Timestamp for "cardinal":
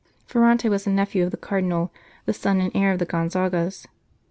1.37-1.93